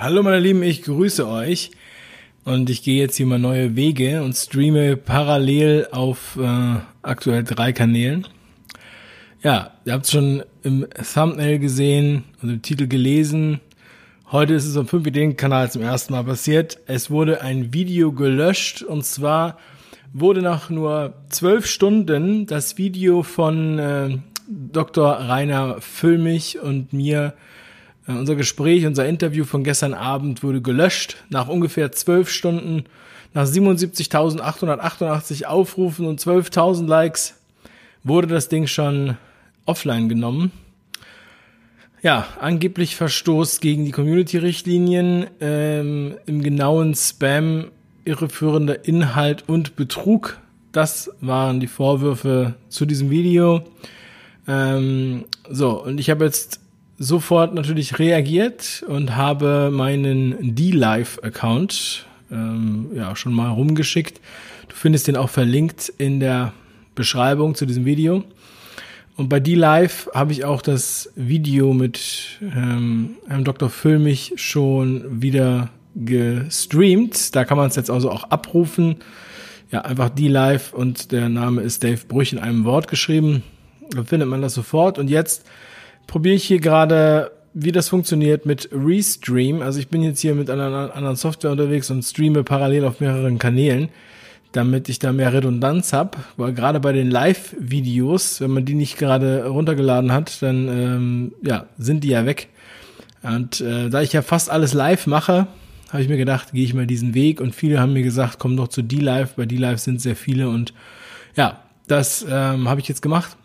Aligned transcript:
Hallo 0.00 0.22
meine 0.22 0.38
Lieben, 0.38 0.62
ich 0.62 0.82
grüße 0.82 1.26
euch 1.26 1.72
und 2.44 2.70
ich 2.70 2.84
gehe 2.84 3.00
jetzt 3.00 3.16
hier 3.16 3.26
mal 3.26 3.40
neue 3.40 3.74
Wege 3.74 4.22
und 4.22 4.36
streame 4.36 4.96
parallel 4.96 5.88
auf 5.90 6.38
äh, 6.40 6.76
aktuell 7.02 7.42
drei 7.42 7.72
Kanälen. 7.72 8.24
Ja, 9.42 9.72
ihr 9.84 9.94
habt 9.94 10.04
es 10.04 10.12
schon 10.12 10.44
im 10.62 10.86
Thumbnail 11.12 11.58
gesehen 11.58 12.22
und 12.40 12.48
im 12.48 12.62
Titel 12.62 12.86
gelesen. 12.86 13.58
Heute 14.30 14.54
ist 14.54 14.66
es 14.66 14.76
am 14.76 14.86
5 14.86 15.04
Ideen 15.08 15.36
Kanal 15.36 15.68
zum 15.68 15.82
ersten 15.82 16.12
Mal 16.12 16.22
passiert. 16.22 16.78
Es 16.86 17.10
wurde 17.10 17.40
ein 17.40 17.72
Video 17.74 18.12
gelöscht 18.12 18.84
und 18.84 19.04
zwar 19.04 19.58
wurde 20.12 20.42
nach 20.42 20.70
nur 20.70 21.14
zwölf 21.28 21.66
Stunden 21.66 22.46
das 22.46 22.78
Video 22.78 23.24
von 23.24 23.80
äh, 23.80 24.18
Dr. 24.46 25.10
Rainer 25.10 25.80
Füllmich 25.80 26.60
und 26.60 26.92
mir 26.92 27.34
äh, 27.34 27.58
unser 28.16 28.36
Gespräch, 28.36 28.86
unser 28.86 29.06
Interview 29.06 29.44
von 29.44 29.64
gestern 29.64 29.92
Abend 29.92 30.42
wurde 30.42 30.62
gelöscht. 30.62 31.16
Nach 31.28 31.48
ungefähr 31.48 31.92
zwölf 31.92 32.30
Stunden, 32.30 32.84
nach 33.34 33.44
77.888 33.44 35.44
Aufrufen 35.44 36.06
und 36.06 36.20
12.000 36.20 36.86
Likes 36.86 37.34
wurde 38.04 38.28
das 38.28 38.48
Ding 38.48 38.66
schon 38.66 39.18
offline 39.66 40.08
genommen. 40.08 40.52
Ja, 42.00 42.26
angeblich 42.40 42.96
Verstoß 42.96 43.60
gegen 43.60 43.84
die 43.84 43.90
Community-Richtlinien, 43.90 45.26
ähm, 45.40 46.14
im 46.26 46.42
genauen 46.42 46.94
Spam, 46.94 47.66
irreführender 48.04 48.86
Inhalt 48.86 49.44
und 49.48 49.76
Betrug. 49.76 50.38
Das 50.72 51.10
waren 51.20 51.60
die 51.60 51.66
Vorwürfe 51.66 52.54
zu 52.68 52.86
diesem 52.86 53.10
Video. 53.10 53.62
Ähm, 54.46 55.24
so, 55.50 55.82
und 55.82 55.98
ich 55.98 56.08
habe 56.08 56.24
jetzt 56.24 56.60
sofort 56.98 57.54
natürlich 57.54 57.98
reagiert 57.98 58.84
und 58.86 59.16
habe 59.16 59.70
meinen 59.72 60.54
D-Live-Account 60.54 62.06
ähm, 62.30 62.90
ja 62.94 63.14
schon 63.16 63.32
mal 63.32 63.50
rumgeschickt. 63.50 64.20
Du 64.68 64.74
findest 64.74 65.06
den 65.06 65.16
auch 65.16 65.30
verlinkt 65.30 65.92
in 65.96 66.20
der 66.20 66.52
Beschreibung 66.94 67.54
zu 67.54 67.64
diesem 67.66 67.84
Video. 67.84 68.24
Und 69.16 69.28
bei 69.28 69.40
D-Live 69.40 70.10
habe 70.14 70.32
ich 70.32 70.44
auch 70.44 70.62
das 70.62 71.10
Video 71.16 71.72
mit 71.72 72.38
ähm, 72.40 73.16
Herrn 73.26 73.44
Dr. 73.44 73.70
Füllmich 73.70 74.34
schon 74.36 75.22
wieder 75.22 75.70
gestreamt. 75.94 77.34
Da 77.34 77.44
kann 77.44 77.56
man 77.56 77.68
es 77.68 77.76
jetzt 77.76 77.90
also 77.90 78.10
auch 78.10 78.24
abrufen. 78.24 78.96
Ja, 79.70 79.82
einfach 79.82 80.08
D-Live 80.10 80.72
und 80.72 81.12
der 81.12 81.28
Name 81.28 81.62
ist 81.62 81.82
Dave 81.82 82.06
Brüch 82.06 82.32
in 82.32 82.38
einem 82.38 82.64
Wort 82.64 82.88
geschrieben. 82.88 83.42
Da 83.90 84.04
findet 84.04 84.28
man 84.28 84.42
das 84.42 84.54
sofort. 84.54 84.98
Und 84.98 85.08
jetzt 85.08 85.44
probiere 86.08 86.34
ich 86.34 86.44
hier 86.44 86.58
gerade, 86.58 87.30
wie 87.54 87.70
das 87.70 87.88
funktioniert 87.88 88.46
mit 88.46 88.68
Restream. 88.72 89.62
Also 89.62 89.78
ich 89.78 89.86
bin 89.86 90.02
jetzt 90.02 90.18
hier 90.18 90.34
mit 90.34 90.50
einer 90.50 90.92
anderen 90.96 91.14
Software 91.14 91.52
unterwegs 91.52 91.88
und 91.92 92.02
streame 92.02 92.42
parallel 92.42 92.84
auf 92.84 92.98
mehreren 92.98 93.38
Kanälen, 93.38 93.90
damit 94.50 94.88
ich 94.88 94.98
da 94.98 95.12
mehr 95.12 95.32
Redundanz 95.32 95.92
habe. 95.92 96.18
Weil 96.36 96.52
gerade 96.54 96.80
bei 96.80 96.92
den 96.92 97.10
Live-Videos, 97.10 98.40
wenn 98.40 98.50
man 98.50 98.64
die 98.64 98.74
nicht 98.74 98.96
gerade 98.98 99.46
runtergeladen 99.46 100.10
hat, 100.10 100.42
dann 100.42 100.68
ähm, 100.68 101.32
ja, 101.42 101.66
sind 101.78 102.02
die 102.02 102.08
ja 102.08 102.26
weg. 102.26 102.48
Und 103.22 103.60
äh, 103.60 103.90
da 103.90 104.00
ich 104.00 104.12
ja 104.12 104.22
fast 104.22 104.50
alles 104.50 104.72
live 104.72 105.06
mache, 105.06 105.46
habe 105.90 106.02
ich 106.02 106.08
mir 106.08 106.16
gedacht, 106.16 106.52
gehe 106.52 106.64
ich 106.64 106.74
mal 106.74 106.86
diesen 106.86 107.14
Weg. 107.14 107.40
Und 107.40 107.54
viele 107.54 107.80
haben 107.80 107.92
mir 107.92 108.02
gesagt, 108.02 108.38
komm 108.38 108.56
doch 108.56 108.68
zu 108.68 108.82
D-Live. 108.82 109.34
Bei 109.34 109.44
D-Live 109.44 109.80
sind 109.80 110.00
sehr 110.00 110.16
viele 110.16 110.48
und 110.48 110.72
ja, 111.36 111.60
das 111.86 112.24
ähm, 112.28 112.68
habe 112.68 112.80
ich 112.80 112.88
jetzt 112.88 113.02
gemacht. 113.02 113.36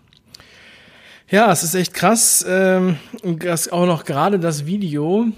Ja, 1.34 1.52
es 1.52 1.64
ist 1.64 1.74
echt 1.74 1.96
krass, 1.96 2.46
ähm, 2.48 2.98
dass 3.24 3.72
auch 3.72 3.88
noch 3.88 4.06
gerade 4.06 4.38
das 4.38 4.68
Video 4.68 5.30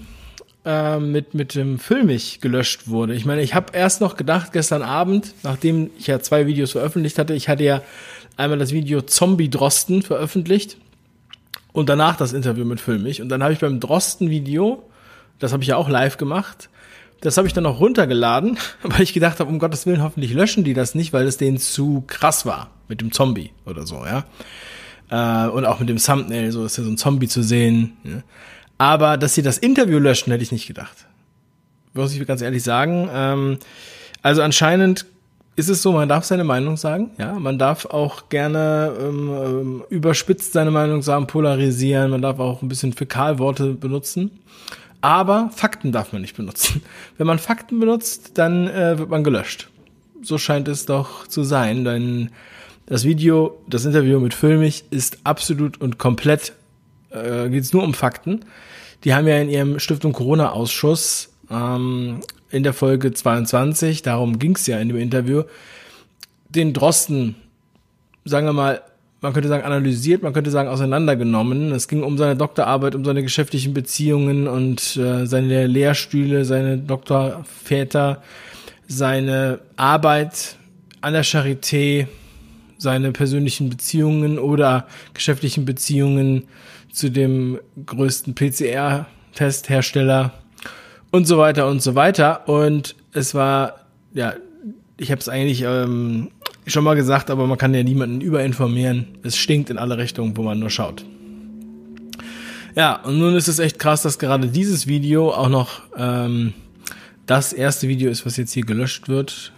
äh, 0.62 0.98
mit, 0.98 1.32
mit 1.32 1.54
dem 1.54 1.78
Filmich 1.78 2.42
gelöscht 2.42 2.88
wurde. 2.88 3.14
Ich 3.14 3.24
meine, 3.24 3.40
ich 3.40 3.54
habe 3.54 3.72
erst 3.72 4.02
noch 4.02 4.18
gedacht, 4.18 4.52
gestern 4.52 4.82
Abend, 4.82 5.32
nachdem 5.42 5.90
ich 5.98 6.06
ja 6.06 6.20
zwei 6.20 6.46
Videos 6.46 6.72
veröffentlicht 6.72 7.18
hatte, 7.18 7.32
ich 7.32 7.48
hatte 7.48 7.64
ja 7.64 7.80
einmal 8.36 8.58
das 8.58 8.72
Video 8.72 9.00
Zombie 9.00 9.48
Drosten 9.48 10.02
veröffentlicht 10.02 10.76
und 11.72 11.88
danach 11.88 12.16
das 12.18 12.34
Interview 12.34 12.66
mit 12.66 12.78
Filmich. 12.78 13.22
Und 13.22 13.30
dann 13.30 13.42
habe 13.42 13.54
ich 13.54 13.60
beim 13.60 13.80
Drosten-Video, 13.80 14.82
das 15.38 15.54
habe 15.54 15.62
ich 15.62 15.70
ja 15.70 15.76
auch 15.76 15.88
live 15.88 16.18
gemacht, 16.18 16.68
das 17.22 17.38
habe 17.38 17.48
ich 17.48 17.54
dann 17.54 17.64
noch 17.64 17.80
runtergeladen, 17.80 18.58
weil 18.82 19.00
ich 19.00 19.14
gedacht 19.14 19.40
habe, 19.40 19.48
um 19.48 19.58
Gottes 19.58 19.86
Willen, 19.86 20.02
hoffentlich 20.02 20.34
löschen 20.34 20.62
die 20.62 20.74
das 20.74 20.94
nicht, 20.94 21.14
weil 21.14 21.26
es 21.26 21.38
denen 21.38 21.56
zu 21.56 22.04
krass 22.06 22.44
war 22.44 22.68
mit 22.86 23.00
dem 23.00 23.12
Zombie 23.12 23.52
oder 23.64 23.86
so, 23.86 24.04
ja. 24.04 24.26
Äh, 25.10 25.46
und 25.48 25.64
auch 25.64 25.80
mit 25.80 25.88
dem 25.88 25.98
Thumbnail, 25.98 26.50
so 26.52 26.64
ist 26.64 26.76
ja 26.78 26.84
so 26.84 26.90
ein 26.90 26.98
Zombie 26.98 27.28
zu 27.28 27.42
sehen. 27.42 27.96
Ja. 28.04 28.22
Aber 28.78 29.16
dass 29.16 29.34
sie 29.34 29.42
das 29.42 29.58
Interview 29.58 29.98
löschen, 29.98 30.30
hätte 30.30 30.42
ich 30.42 30.52
nicht 30.52 30.66
gedacht. 30.66 31.06
Muss 31.94 32.14
ich 32.14 32.26
ganz 32.26 32.42
ehrlich 32.42 32.62
sagen. 32.62 33.08
Ähm, 33.12 33.58
also 34.22 34.42
anscheinend 34.42 35.06
ist 35.56 35.70
es 35.70 35.82
so, 35.82 35.92
man 35.92 36.08
darf 36.08 36.24
seine 36.24 36.44
Meinung 36.44 36.76
sagen, 36.76 37.10
ja, 37.18 37.32
man 37.32 37.58
darf 37.58 37.86
auch 37.86 38.28
gerne 38.28 38.92
ähm, 39.00 39.30
ähm 39.30 39.84
überspitzt 39.88 40.52
seine 40.52 40.70
Meinung 40.70 41.00
sagen, 41.02 41.26
polarisieren, 41.26 42.10
man 42.10 42.20
darf 42.20 42.38
auch 42.38 42.60
ein 42.60 42.68
bisschen 42.68 42.92
Fäkalworte 42.92 43.72
benutzen, 43.72 44.30
aber 45.00 45.50
Fakten 45.54 45.92
darf 45.92 46.12
man 46.12 46.20
nicht 46.20 46.36
benutzen. 46.36 46.82
Wenn 47.16 47.26
man 47.26 47.38
Fakten 47.38 47.80
benutzt, 47.80 48.32
dann 48.34 48.68
äh, 48.68 48.98
wird 48.98 49.08
man 49.08 49.24
gelöscht. 49.24 49.70
So 50.22 50.36
scheint 50.36 50.68
es 50.68 50.84
doch 50.84 51.26
zu 51.26 51.42
sein, 51.42 51.84
denn 51.84 52.30
das 52.86 53.04
Video, 53.04 53.58
das 53.68 53.84
Interview 53.84 54.20
mit 54.20 54.32
Füllmich 54.32 54.84
ist 54.90 55.18
absolut 55.24 55.80
und 55.80 55.98
komplett, 55.98 56.52
äh, 57.10 57.48
geht 57.48 57.64
es 57.64 57.72
nur 57.72 57.82
um 57.82 57.94
Fakten. 57.94 58.44
Die 59.04 59.14
haben 59.14 59.26
ja 59.26 59.38
in 59.38 59.50
ihrem 59.50 59.78
Stiftung 59.78 60.12
Corona-Ausschuss 60.12 61.30
ähm, 61.50 62.20
in 62.50 62.62
der 62.62 62.72
Folge 62.72 63.12
22, 63.12 64.02
darum 64.02 64.38
ging 64.38 64.54
es 64.54 64.66
ja 64.66 64.78
in 64.78 64.88
dem 64.88 64.98
Interview, 64.98 65.42
den 66.48 66.72
Drosten, 66.72 67.34
sagen 68.24 68.46
wir 68.46 68.52
mal, 68.52 68.82
man 69.20 69.32
könnte 69.32 69.48
sagen, 69.48 69.64
analysiert, 69.64 70.22
man 70.22 70.32
könnte 70.32 70.50
sagen, 70.50 70.68
auseinandergenommen. 70.68 71.72
Es 71.72 71.88
ging 71.88 72.02
um 72.02 72.16
seine 72.18 72.36
Doktorarbeit, 72.36 72.94
um 72.94 73.04
seine 73.04 73.22
geschäftlichen 73.22 73.74
Beziehungen 73.74 74.46
und 74.46 74.96
äh, 74.96 75.26
seine 75.26 75.66
Lehrstühle, 75.66 76.44
seine 76.44 76.78
Doktorväter, 76.78 78.22
seine 78.86 79.58
Arbeit 79.76 80.56
an 81.00 81.14
der 81.14 81.24
Charité, 81.24 82.06
seine 82.78 83.12
persönlichen 83.12 83.70
Beziehungen 83.70 84.38
oder 84.38 84.86
geschäftlichen 85.14 85.64
Beziehungen 85.64 86.44
zu 86.92 87.10
dem 87.10 87.58
größten 87.84 88.34
PCR-Testhersteller 88.34 90.32
und 91.10 91.26
so 91.26 91.38
weiter 91.38 91.68
und 91.68 91.82
so 91.82 91.94
weiter. 91.94 92.48
Und 92.48 92.96
es 93.12 93.34
war, 93.34 93.86
ja, 94.14 94.34
ich 94.98 95.10
habe 95.10 95.20
es 95.20 95.28
eigentlich 95.28 95.62
ähm, 95.62 96.30
schon 96.66 96.84
mal 96.84 96.94
gesagt, 96.94 97.30
aber 97.30 97.46
man 97.46 97.58
kann 97.58 97.74
ja 97.74 97.82
niemanden 97.82 98.20
überinformieren. 98.20 99.08
Es 99.22 99.36
stinkt 99.36 99.70
in 99.70 99.78
alle 99.78 99.98
Richtungen, 99.98 100.36
wo 100.36 100.42
man 100.42 100.58
nur 100.58 100.70
schaut. 100.70 101.04
Ja, 102.74 102.96
und 103.04 103.18
nun 103.18 103.34
ist 103.34 103.48
es 103.48 103.58
echt 103.58 103.78
krass, 103.78 104.02
dass 104.02 104.18
gerade 104.18 104.48
dieses 104.48 104.86
Video 104.86 105.32
auch 105.32 105.48
noch 105.48 105.82
ähm, 105.96 106.52
das 107.24 107.52
erste 107.52 107.88
Video 107.88 108.10
ist, 108.10 108.26
was 108.26 108.36
jetzt 108.36 108.52
hier 108.52 108.64
gelöscht 108.64 109.08
wird. 109.08 109.52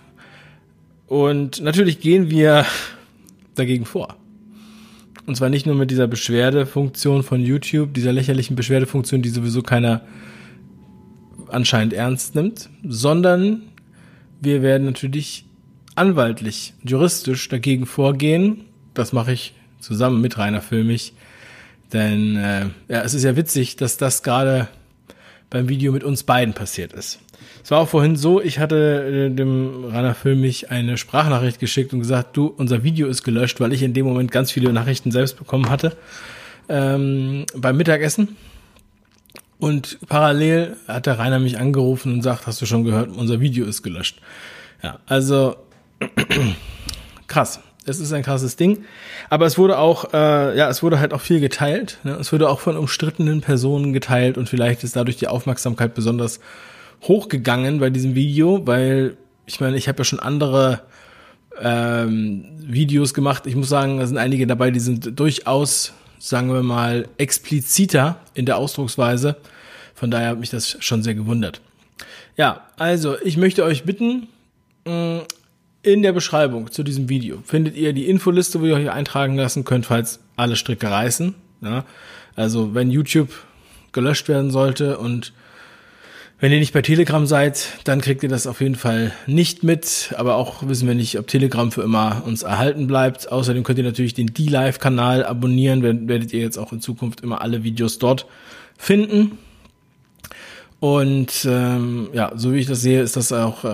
Und 1.06 1.60
natürlich 1.60 2.00
gehen 2.00 2.30
wir 2.30 2.64
dagegen 3.58 3.84
vor. 3.84 4.16
Und 5.26 5.36
zwar 5.36 5.50
nicht 5.50 5.66
nur 5.66 5.74
mit 5.74 5.90
dieser 5.90 6.06
Beschwerdefunktion 6.06 7.22
von 7.22 7.40
YouTube, 7.40 7.92
dieser 7.92 8.12
lächerlichen 8.12 8.56
Beschwerdefunktion, 8.56 9.20
die 9.20 9.28
sowieso 9.28 9.62
keiner 9.62 10.02
anscheinend 11.48 11.92
ernst 11.92 12.34
nimmt, 12.34 12.70
sondern 12.82 13.62
wir 14.40 14.62
werden 14.62 14.86
natürlich 14.86 15.44
anwaltlich, 15.94 16.74
juristisch 16.82 17.48
dagegen 17.48 17.86
vorgehen. 17.86 18.64
Das 18.94 19.12
mache 19.12 19.32
ich 19.32 19.54
zusammen 19.80 20.20
mit 20.20 20.38
Rainer 20.38 20.62
Filmich. 20.62 21.12
Denn 21.92 22.36
äh, 22.36 22.66
ja, 22.88 23.02
es 23.02 23.14
ist 23.14 23.24
ja 23.24 23.36
witzig, 23.36 23.76
dass 23.76 23.96
das 23.96 24.22
gerade 24.22 24.68
beim 25.50 25.68
Video 25.68 25.92
mit 25.92 26.04
uns 26.04 26.22
beiden 26.22 26.54
passiert 26.54 26.92
ist. 26.92 27.18
Es 27.62 27.70
war 27.70 27.80
auch 27.80 27.88
vorhin 27.88 28.16
so, 28.16 28.40
ich 28.40 28.58
hatte 28.58 29.28
äh, 29.30 29.34
dem 29.34 29.84
Rainer 29.84 30.14
Filmich 30.14 30.70
eine 30.70 30.96
Sprachnachricht 30.96 31.58
geschickt 31.58 31.92
und 31.92 32.00
gesagt, 32.00 32.36
du, 32.36 32.46
unser 32.46 32.82
Video 32.82 33.08
ist 33.08 33.24
gelöscht, 33.24 33.60
weil 33.60 33.72
ich 33.72 33.82
in 33.82 33.94
dem 33.94 34.06
Moment 34.06 34.30
ganz 34.30 34.50
viele 34.50 34.72
Nachrichten 34.72 35.10
selbst 35.10 35.38
bekommen 35.38 35.68
hatte 35.68 35.96
ähm, 36.68 37.46
beim 37.54 37.76
Mittagessen. 37.76 38.36
Und 39.58 39.98
parallel 40.08 40.76
hat 40.86 41.06
der 41.06 41.18
Rainer 41.18 41.40
mich 41.40 41.58
angerufen 41.58 42.12
und 42.12 42.22
sagt, 42.22 42.46
hast 42.46 42.62
du 42.62 42.66
schon 42.66 42.84
gehört, 42.84 43.08
unser 43.08 43.40
Video 43.40 43.66
ist 43.66 43.82
gelöscht. 43.82 44.20
Ja, 44.82 45.00
also 45.06 45.56
krass. 47.26 47.60
Es 47.84 48.00
ist 48.00 48.12
ein 48.12 48.22
krasses 48.22 48.56
Ding. 48.56 48.84
Aber 49.30 49.46
es 49.46 49.56
wurde 49.56 49.78
auch, 49.78 50.12
äh, 50.12 50.56
ja, 50.56 50.68
es 50.68 50.82
wurde 50.82 51.00
halt 51.00 51.14
auch 51.14 51.22
viel 51.22 51.40
geteilt. 51.40 51.98
Ne? 52.04 52.12
Es 52.20 52.32
wurde 52.32 52.50
auch 52.50 52.60
von 52.60 52.76
umstrittenen 52.76 53.40
Personen 53.40 53.94
geteilt 53.94 54.36
und 54.36 54.46
vielleicht 54.48 54.84
ist 54.84 54.94
dadurch 54.94 55.16
die 55.16 55.26
Aufmerksamkeit 55.26 55.94
besonders 55.94 56.38
hochgegangen 57.02 57.80
bei 57.80 57.90
diesem 57.90 58.14
Video, 58.14 58.66
weil 58.66 59.16
ich 59.46 59.60
meine, 59.60 59.76
ich 59.76 59.88
habe 59.88 59.98
ja 59.98 60.04
schon 60.04 60.20
andere 60.20 60.82
ähm, 61.60 62.44
Videos 62.58 63.14
gemacht. 63.14 63.46
Ich 63.46 63.56
muss 63.56 63.68
sagen, 63.68 63.98
da 63.98 64.06
sind 64.06 64.18
einige 64.18 64.46
dabei, 64.46 64.70
die 64.70 64.80
sind 64.80 65.18
durchaus, 65.18 65.92
sagen 66.18 66.52
wir 66.52 66.62
mal, 66.62 67.08
expliziter 67.16 68.20
in 68.34 68.46
der 68.46 68.58
Ausdrucksweise. 68.58 69.36
Von 69.94 70.10
daher 70.10 70.30
hat 70.30 70.40
mich 70.40 70.50
das 70.50 70.76
schon 70.80 71.02
sehr 71.02 71.14
gewundert. 71.14 71.60
Ja, 72.36 72.66
also 72.76 73.16
ich 73.24 73.36
möchte 73.36 73.64
euch 73.64 73.84
bitten, 73.84 74.28
mm, 74.84 75.18
in 75.82 76.02
der 76.02 76.12
Beschreibung 76.12 76.70
zu 76.70 76.82
diesem 76.82 77.08
Video 77.08 77.42
findet 77.44 77.76
ihr 77.76 77.92
die 77.92 78.08
Infoliste, 78.08 78.60
wo 78.60 78.66
ihr 78.66 78.74
euch 78.74 78.90
eintragen 78.90 79.36
lassen 79.36 79.64
könnt, 79.64 79.86
falls 79.86 80.20
alle 80.36 80.56
Stricke 80.56 80.90
reißen. 80.90 81.34
Ja, 81.62 81.84
also 82.36 82.74
wenn 82.74 82.90
YouTube 82.90 83.30
gelöscht 83.92 84.28
werden 84.28 84.50
sollte 84.50 84.98
und 84.98 85.32
wenn 86.40 86.52
ihr 86.52 86.60
nicht 86.60 86.72
bei 86.72 86.82
Telegram 86.82 87.26
seid, 87.26 87.78
dann 87.82 88.00
kriegt 88.00 88.22
ihr 88.22 88.28
das 88.28 88.46
auf 88.46 88.60
jeden 88.60 88.76
Fall 88.76 89.12
nicht 89.26 89.64
mit. 89.64 90.14
Aber 90.16 90.36
auch 90.36 90.68
wissen 90.68 90.86
wir 90.86 90.94
nicht, 90.94 91.18
ob 91.18 91.26
Telegram 91.26 91.72
für 91.72 91.82
immer 91.82 92.22
uns 92.24 92.44
erhalten 92.44 92.86
bleibt. 92.86 93.32
Außerdem 93.32 93.64
könnt 93.64 93.78
ihr 93.78 93.84
natürlich 93.84 94.14
den 94.14 94.28
D-Live-Kanal 94.28 95.24
abonnieren. 95.24 95.82
Werdet 95.82 96.32
ihr 96.32 96.40
jetzt 96.40 96.56
auch 96.56 96.72
in 96.72 96.80
Zukunft 96.80 97.22
immer 97.22 97.40
alle 97.40 97.64
Videos 97.64 97.98
dort 97.98 98.26
finden. 98.76 99.38
Und 100.80 101.44
ähm, 101.44 102.10
ja, 102.12 102.30
so 102.36 102.52
wie 102.52 102.58
ich 102.58 102.66
das 102.66 102.82
sehe, 102.82 103.02
ist 103.02 103.16
das 103.16 103.32
auch, 103.32 103.64
äh, 103.64 103.68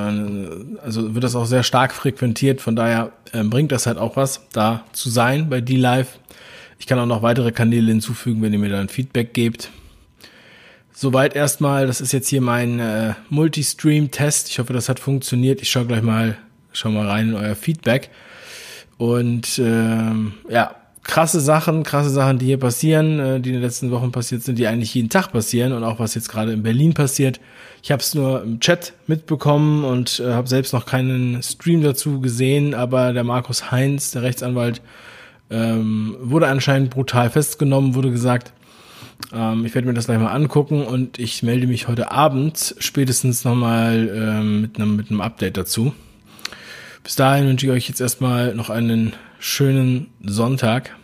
also 0.82 1.14
wird 1.14 1.22
das 1.22 1.36
auch 1.36 1.44
sehr 1.44 1.62
stark 1.64 1.92
frequentiert. 1.92 2.62
Von 2.62 2.76
daher 2.76 3.12
äh, 3.32 3.44
bringt 3.44 3.72
das 3.72 3.86
halt 3.86 3.98
auch 3.98 4.16
was, 4.16 4.40
da 4.52 4.84
zu 4.92 5.10
sein 5.10 5.50
bei 5.50 5.60
D-Live. 5.60 6.18
Ich 6.78 6.86
kann 6.86 6.98
auch 6.98 7.06
noch 7.06 7.20
weitere 7.20 7.52
Kanäle 7.52 7.90
hinzufügen, 7.90 8.40
wenn 8.40 8.54
ihr 8.54 8.58
mir 8.58 8.70
dann 8.70 8.88
Feedback 8.88 9.34
gebt. 9.34 9.70
Soweit 10.96 11.34
erstmal, 11.34 11.88
das 11.88 12.00
ist 12.00 12.12
jetzt 12.12 12.28
hier 12.28 12.40
mein 12.40 12.78
äh, 12.78 13.14
Multistream-Test. 13.28 14.48
Ich 14.48 14.60
hoffe, 14.60 14.72
das 14.72 14.88
hat 14.88 15.00
funktioniert. 15.00 15.60
Ich 15.60 15.68
schaue 15.68 15.86
gleich 15.86 16.02
mal, 16.02 16.36
schau 16.72 16.90
mal 16.90 17.08
rein 17.08 17.30
in 17.30 17.34
euer 17.34 17.56
Feedback. 17.56 18.10
Und 18.96 19.58
ähm, 19.58 20.34
ja, 20.48 20.76
krasse 21.02 21.40
Sachen, 21.40 21.82
krasse 21.82 22.10
Sachen, 22.10 22.38
die 22.38 22.46
hier 22.46 22.60
passieren, 22.60 23.18
äh, 23.18 23.40
die 23.40 23.50
in 23.50 23.56
den 23.56 23.62
letzten 23.62 23.90
Wochen 23.90 24.12
passiert 24.12 24.44
sind, 24.44 24.56
die 24.56 24.68
eigentlich 24.68 24.94
jeden 24.94 25.08
Tag 25.08 25.32
passieren 25.32 25.72
und 25.72 25.82
auch 25.82 25.98
was 25.98 26.14
jetzt 26.14 26.28
gerade 26.28 26.52
in 26.52 26.62
Berlin 26.62 26.94
passiert. 26.94 27.40
Ich 27.82 27.90
habe 27.90 28.00
es 28.00 28.14
nur 28.14 28.44
im 28.44 28.60
Chat 28.60 28.92
mitbekommen 29.08 29.84
und 29.84 30.20
äh, 30.20 30.32
habe 30.32 30.48
selbst 30.48 30.72
noch 30.72 30.86
keinen 30.86 31.42
Stream 31.42 31.82
dazu 31.82 32.20
gesehen, 32.20 32.72
aber 32.72 33.12
der 33.12 33.24
Markus 33.24 33.72
Heinz, 33.72 34.12
der 34.12 34.22
Rechtsanwalt, 34.22 34.80
ähm, 35.50 36.16
wurde 36.20 36.46
anscheinend 36.46 36.90
brutal 36.90 37.30
festgenommen, 37.30 37.96
wurde 37.96 38.12
gesagt, 38.12 38.52
ähm, 39.32 39.64
ich 39.64 39.74
werde 39.74 39.88
mir 39.88 39.94
das 39.94 40.06
gleich 40.06 40.18
mal 40.18 40.32
angucken 40.32 40.84
und 40.84 41.18
ich 41.18 41.42
melde 41.42 41.66
mich 41.66 41.88
heute 41.88 42.10
Abend 42.10 42.74
spätestens 42.78 43.44
nochmal 43.44 44.10
ähm, 44.14 44.60
mit, 44.60 44.76
einem, 44.76 44.96
mit 44.96 45.10
einem 45.10 45.20
Update 45.20 45.56
dazu. 45.56 45.94
Bis 47.02 47.16
dahin 47.16 47.46
wünsche 47.46 47.66
ich 47.66 47.72
euch 47.72 47.88
jetzt 47.88 48.00
erstmal 48.00 48.54
noch 48.54 48.70
einen 48.70 49.12
schönen 49.38 50.08
Sonntag. 50.22 50.96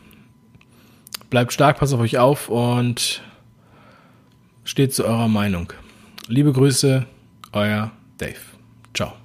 Bleibt 1.29 1.53
stark, 1.53 1.79
passt 1.79 1.95
auf 1.95 2.01
euch 2.01 2.19
auf 2.19 2.49
und 2.49 3.23
steht 4.65 4.95
zu 4.95 5.05
eurer 5.05 5.29
Meinung. 5.29 5.73
Liebe 6.27 6.53
Grüße, 6.53 7.07
euer 7.53 7.93
Dave. 8.19 8.37
Ciao. 8.95 9.20